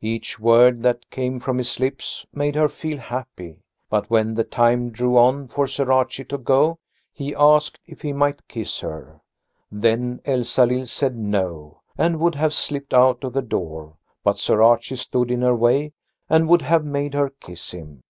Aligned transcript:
Each 0.00 0.40
word 0.40 0.82
that 0.84 1.10
came 1.10 1.38
from 1.38 1.58
his 1.58 1.78
lips 1.78 2.24
made 2.32 2.54
her 2.54 2.66
feel 2.66 2.96
happy. 2.96 3.58
But 3.90 4.08
when 4.08 4.32
the 4.32 4.42
time 4.42 4.88
drew 4.88 5.18
on 5.18 5.48
for 5.48 5.66
Sir 5.66 5.92
Archie 5.92 6.24
to 6.30 6.38
go, 6.38 6.78
he 7.12 7.34
asked 7.34 7.78
if 7.84 8.00
he 8.00 8.14
might 8.14 8.48
kiss 8.48 8.80
her. 8.80 9.20
Then 9.70 10.22
Elsalill 10.24 10.86
said 10.86 11.14
No, 11.14 11.82
and 11.98 12.18
would 12.20 12.36
have 12.36 12.54
slipped 12.54 12.94
out 12.94 13.22
of 13.22 13.34
the 13.34 13.42
door, 13.42 13.98
but 14.24 14.38
Sir 14.38 14.62
Archie 14.62 14.96
stood 14.96 15.30
in 15.30 15.42
her 15.42 15.54
way 15.54 15.92
and 16.30 16.48
would 16.48 16.62
have 16.62 16.82
made 16.86 17.12
her 17.12 17.28
kiss 17.28 17.72
him. 17.72 18.02